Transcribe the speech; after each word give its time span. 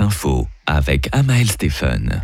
infos 0.00 0.46
avec 0.66 1.08
Amael 1.12 1.50
Stephen. 1.50 2.22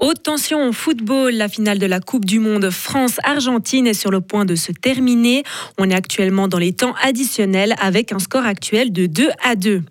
Haute 0.00 0.24
tension 0.24 0.68
au 0.68 0.72
football, 0.72 1.34
la 1.34 1.48
finale 1.48 1.78
de 1.78 1.86
la 1.86 2.00
Coupe 2.00 2.24
du 2.24 2.40
Monde 2.40 2.68
France-Argentine 2.68 3.86
est 3.86 3.94
sur 3.94 4.10
le 4.10 4.20
point 4.20 4.44
de 4.44 4.56
se 4.56 4.72
terminer. 4.72 5.44
On 5.78 5.88
est 5.88 5.94
actuellement 5.94 6.48
dans 6.48 6.58
les 6.58 6.72
temps 6.72 6.94
additionnels 7.02 7.76
avec 7.80 8.12
un 8.12 8.18
score 8.18 8.44
actuel 8.44 8.92
de 8.92 9.06
2 9.06 9.28
à 9.44 9.54
2. 9.54 9.82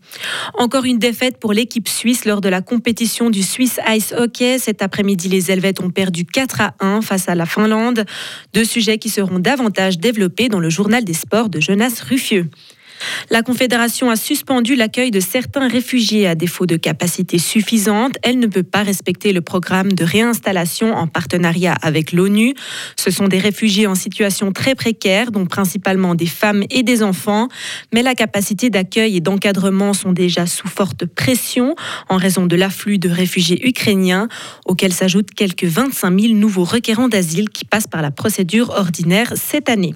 Encore 0.56 0.84
une 0.84 1.00
défaite 1.00 1.40
pour 1.40 1.54
l'équipe 1.54 1.88
suisse 1.88 2.26
lors 2.26 2.42
de 2.42 2.50
la 2.50 2.62
compétition 2.62 3.30
du 3.30 3.42
Swiss 3.42 3.80
Ice 3.90 4.14
Hockey. 4.16 4.60
Cet 4.60 4.82
après-midi, 4.82 5.30
les 5.30 5.50
Helvètes 5.50 5.80
ont 5.80 5.90
perdu 5.90 6.26
4 6.26 6.62
à 6.62 6.74
1 6.82 7.02
face 7.02 7.30
à 7.30 7.36
la 7.36 7.46
Finlande. 7.46 8.06
Deux 8.54 8.66
sujets 8.66 8.98
qui 8.98 9.10
seront 9.10 9.40
davantage 9.40 10.00
développés 10.00 10.50
dans 10.50 10.60
le 10.60 10.70
journal 10.70 11.06
des 11.06 11.14
sports 11.14 11.50
de 11.50 11.62
Jonas 11.62 12.04
Ruffieux. 12.08 12.50
La 13.30 13.42
Confédération 13.42 14.10
a 14.10 14.16
suspendu 14.16 14.76
l'accueil 14.76 15.10
de 15.10 15.20
certains 15.20 15.68
réfugiés 15.68 16.28
à 16.28 16.36
défaut 16.36 16.66
de 16.66 16.76
capacité 16.76 17.38
suffisante. 17.38 18.18
Elle 18.22 18.40
ne 18.40 18.48
peut 18.48 18.64
pas 18.64 18.84
respecter 18.84 19.34
le 19.34 19.42
programme 19.42 19.94
de 19.94 20.04
réinstallation 20.04 20.94
en 20.94 21.08
partenariat 21.08 21.74
avec 21.82 22.12
l'ONU. 22.12 22.54
Ce 22.98 23.12
sont 23.12 23.28
des 23.28 23.40
réfugiés 23.40 23.88
en 23.88 23.96
situation 23.96 24.52
très 24.52 24.76
précaire, 24.76 25.32
dont 25.32 25.46
principalement 25.46 26.16
des 26.16 26.26
femmes 26.26 26.64
et 26.70 26.84
des 26.84 27.02
enfants. 27.02 27.48
Mais 27.94 28.04
la 28.04 28.14
capacité 28.14 28.70
d'accueil 28.70 29.18
et 29.18 29.22
d'encadrement 29.22 29.94
sont 29.94 30.12
déjà 30.12 30.46
sous 30.46 30.68
forte 30.68 31.06
pression 31.06 31.76
en 32.10 32.18
raison 32.18 32.46
de 32.46 32.56
l'afflux 32.56 32.98
de 32.98 33.10
réfugiés 33.10 33.66
ukrainiens, 33.68 34.28
auxquels 34.66 34.94
s'ajoutent 34.94 35.32
quelques 35.32 35.66
25 35.66 36.20
000 36.20 36.34
nouveaux 36.34 36.66
requérants 36.66 37.10
d'asile 37.10 37.50
qui 37.50 37.66
passent 37.66 37.88
par 37.88 38.02
la 38.02 38.12
procédure 38.12 38.70
ordinaire 38.72 39.34
cette 39.36 39.70
année. 39.70 39.96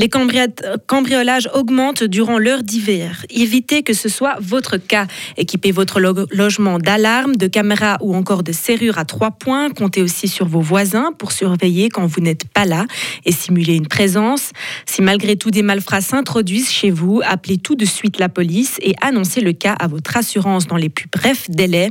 Les 0.00 0.08
cambriolages 0.08 1.50
augmentent 1.52 2.04
durant 2.04 2.38
l'heure 2.38 2.62
d'hiver. 2.62 3.26
Évitez 3.28 3.82
que 3.82 3.92
ce 3.92 4.08
soit 4.08 4.38
votre 4.40 4.78
cas. 4.78 5.06
Équipez 5.36 5.72
votre 5.72 6.00
logement 6.00 6.78
d'alarme, 6.78 7.36
de 7.36 7.46
caméras 7.46 7.98
ou 8.00 8.14
encore 8.14 8.42
de 8.42 8.50
serrures 8.50 8.96
à 8.96 9.04
trois 9.04 9.30
points. 9.30 9.68
Comptez 9.68 10.00
aussi 10.00 10.26
sur 10.26 10.48
vos 10.48 10.62
voisins 10.62 11.12
pour 11.18 11.32
surveiller 11.32 11.90
quand 11.90 12.06
vous 12.06 12.22
n'êtes 12.22 12.48
pas 12.48 12.64
là 12.64 12.86
et 13.26 13.32
simuler 13.32 13.74
une 13.74 13.88
présence. 13.88 14.52
Si 14.86 15.02
malgré 15.02 15.36
tout 15.36 15.50
des 15.50 15.60
malfrats 15.60 16.00
s'introduisent 16.00 16.70
chez 16.70 16.90
vous, 16.90 17.20
appelez 17.22 17.58
tout 17.58 17.74
de 17.74 17.84
suite 17.84 18.18
la 18.18 18.30
police 18.30 18.78
et 18.80 18.94
annoncez 19.02 19.42
le 19.42 19.52
cas 19.52 19.74
à 19.74 19.86
votre 19.86 20.16
assurance 20.16 20.66
dans 20.66 20.76
les 20.76 20.88
plus 20.88 21.08
brefs 21.12 21.50
délais. 21.50 21.90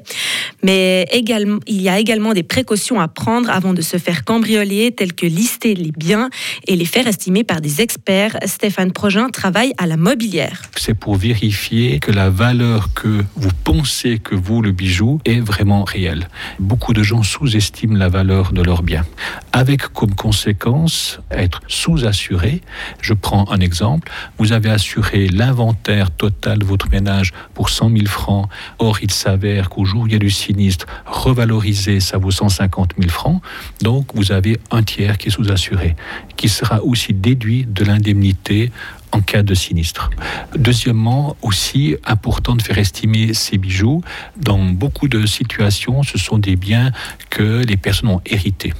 Mais 0.64 1.06
également, 1.12 1.59
il 1.67 1.80
y 1.80 1.89
a 1.89 2.00
également 2.00 2.34
des 2.34 2.41
précautions 2.41 3.00
à 3.00 3.08
prendre 3.08 3.52
avant 3.52 3.75
de 3.75 3.84
se 3.84 3.97
faire 3.97 4.25
cambrioler, 4.25 4.94
telles 4.94 5.14
que 5.14 5.28
lister 5.28 5.75
les 5.75 5.91
biens 5.91 6.31
et 6.66 6.75
les 6.75 6.86
faire 6.86 7.06
estimer 7.06 7.44
par 7.44 7.62
des 7.62 7.81
experts. 7.81 7.98
Stéphane 8.45 8.92
Progin 8.92 9.30
travaille 9.30 9.73
à 9.78 9.86
la 9.86 9.97
mobilière. 9.97 10.64
C'est 10.75 10.94
pour 10.94 11.16
vérifier 11.16 12.00
que 12.00 12.11
la 12.11 12.30
valeur 12.30 12.94
que 12.94 13.23
vous 13.36 13.52
pensez 13.64 14.17
que 14.17 14.36
vaut 14.36 14.61
le 14.61 14.72
bijou 14.72 15.19
est 15.25 15.39
vraiment 15.39 15.83
réelle. 15.83 16.28
Beaucoup 16.59 16.94
de 16.94 17.03
gens 17.03 17.22
sous-estiment 17.22 17.97
la 17.97 18.09
valeur 18.09 18.52
de 18.52 18.64
leurs 18.64 18.81
biens, 18.81 19.06
avec 19.53 19.81
comme 19.94 20.16
conséquence 20.16 21.19
être 21.30 21.61
sous-assuré. 21.67 22.61
Je 23.02 23.14
prends 23.14 23.50
un 23.52 23.59
exemple. 23.59 24.11
Vous 24.38 24.53
avez 24.53 24.69
assuré 24.69 25.28
l'inventaire 25.28 26.11
total 26.11 26.59
de 26.59 26.66
votre 26.66 26.89
ménage 26.89 27.31
pour 27.53 27.69
100 27.69 27.91
000 27.91 28.06
francs. 28.08 28.50
Or, 28.80 29.00
il 29.02 29.11
s'avère 29.11 29.69
qu'au 29.69 29.86
jour 29.86 30.03
où 30.03 30.08
il 30.08 30.13
y 30.13 30.16
a 30.16 30.19
du 30.19 30.31
sinistre, 30.31 30.88
revalorisé, 31.06 32.00
ça 32.00 32.17
vaut 32.17 32.31
150 32.31 32.94
000 32.97 33.11
francs. 33.11 33.41
Donc, 33.81 34.16
vous 34.16 34.31
avez 34.31 34.59
un 34.72 34.84
tiers 34.84 35.17
qui 35.17 35.28
est 35.28 35.31
sous-assuré, 35.31 35.95
qui 36.38 36.50
sera 36.50 36.84
aussi 36.84 37.13
déduit 37.13 37.66
de 37.80 37.85
l'indemnité 37.85 38.72
en 39.11 39.22
cas 39.22 39.41
de 39.41 39.55
sinistre. 39.55 40.11
Deuxièmement, 40.55 41.35
aussi 41.41 41.95
important 42.05 42.55
de 42.55 42.61
faire 42.61 42.77
estimer 42.77 43.33
ces 43.33 43.58
bijoux. 43.58 44.03
Dans 44.38 44.59
beaucoup 44.59 45.08
de 45.08 45.25
situations, 45.25 46.03
ce 46.03 46.17
sont 46.17 46.38
des 46.38 46.55
biens 46.55 46.91
que 47.30 47.63
les 47.66 47.77
personnes 47.77 48.09
ont 48.09 48.22
hérités. 48.25 48.73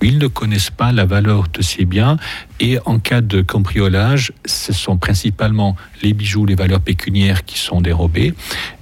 Ils 0.00 0.18
ne 0.18 0.26
connaissent 0.26 0.70
pas 0.70 0.92
la 0.92 1.04
valeur 1.04 1.48
de 1.52 1.60
ces 1.60 1.84
biens 1.84 2.16
et 2.60 2.78
en 2.86 2.98
cas 2.98 3.20
de 3.20 3.42
cambriolage, 3.42 4.32
ce 4.46 4.72
sont 4.72 4.96
principalement 4.96 5.76
les 6.02 6.14
bijoux, 6.14 6.46
les 6.46 6.54
valeurs 6.54 6.80
pécuniaires 6.80 7.44
qui 7.44 7.58
sont 7.58 7.80
dérobées. 7.80 8.32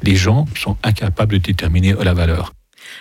Les 0.02 0.16
gens 0.16 0.46
sont 0.56 0.76
incapables 0.84 1.34
de 1.34 1.38
déterminer 1.38 1.94
la 2.00 2.14
valeur. 2.14 2.52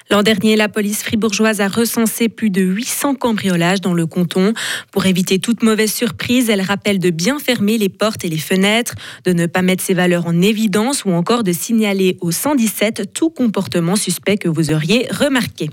L'an 0.10 0.24
dernier, 0.24 0.56
la 0.56 0.70
police 0.70 1.04
fribourgeoise 1.04 1.62
a 1.62 1.68
recensé 1.68 2.30
plus 2.30 2.50
de 2.50 2.62
800 2.62 3.16
cambriolages 3.16 3.82
dans 3.82 3.94
le 3.94 4.06
canton. 4.06 4.54
Pour 4.92 5.06
éviter 5.06 5.40
toute 5.40 5.64
mauvaise 5.64 5.94
surprise, 5.94 6.50
elle 6.50 6.62
rappelle 6.62 7.00
de 7.00 7.10
bien 7.10 7.40
fermer 7.40 7.78
les 7.78 7.90
portes 7.90 8.26
et 8.26 8.30
les 8.30 8.38
fenêtres, 8.38 8.96
de 9.26 9.34
ne 9.34 9.46
pas 9.46 9.62
mettre 9.62 9.84
ses 9.84 9.94
valeurs 9.94 10.28
en 10.28 10.42
évidence 10.42 11.06
ou 11.06 11.12
encore 11.12 11.44
de 11.44 11.52
signaler 11.52 12.18
au 12.22 12.32
117 12.32 13.14
tout 13.14 13.30
comportement 13.30 13.96
suspect 13.96 14.38
que 14.38 14.50
vous 14.50 14.72
auriez 14.72 15.08
remarqué. 15.12 15.70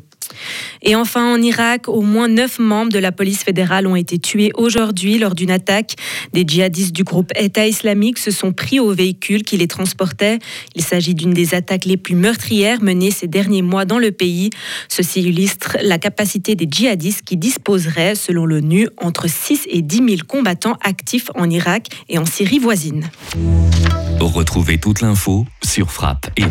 Et 0.82 0.94
enfin, 0.94 1.34
en 1.34 1.40
Irak, 1.42 1.88
au 1.88 2.02
moins 2.02 2.28
neuf 2.28 2.58
membres 2.58 2.92
de 2.92 2.98
la 2.98 3.12
police 3.12 3.42
fédérale 3.42 3.86
ont 3.86 3.96
été 3.96 4.18
tués 4.18 4.50
aujourd'hui 4.54 5.18
lors 5.18 5.34
d'une 5.34 5.50
attaque. 5.50 5.94
Des 6.32 6.44
djihadistes 6.46 6.94
du 6.94 7.04
groupe 7.04 7.32
État 7.36 7.66
islamique 7.66 8.18
se 8.18 8.30
sont 8.30 8.52
pris 8.52 8.80
au 8.80 8.92
véhicule 8.92 9.42
qui 9.42 9.56
les 9.56 9.68
transportait. 9.68 10.38
Il 10.74 10.82
s'agit 10.82 11.14
d'une 11.14 11.32
des 11.32 11.54
attaques 11.54 11.84
les 11.84 11.96
plus 11.96 12.14
meurtrières 12.14 12.82
menées 12.82 13.10
ces 13.10 13.26
derniers 13.26 13.62
mois 13.62 13.84
dans 13.84 13.98
le 13.98 14.12
pays. 14.12 14.50
Ceci 14.88 15.20
illustre 15.20 15.76
la 15.82 15.98
capacité 15.98 16.54
des 16.54 16.68
djihadistes 16.70 17.22
qui 17.22 17.36
disposeraient, 17.36 18.14
selon 18.14 18.46
l'ONU, 18.46 18.88
entre 18.96 19.28
6 19.28 19.66
et 19.68 19.82
10 19.82 19.96
000 19.96 20.08
combattants 20.26 20.76
actifs 20.82 21.30
en 21.34 21.48
Irak 21.50 21.88
et 22.08 22.18
en 22.18 22.26
Syrie 22.26 22.58
voisine. 22.58 23.10
Retrouvez 24.20 24.78
toute 24.78 25.00
l'info 25.00 25.46
sur 25.64 25.90
frappe 25.90 26.30
et. 26.36 26.44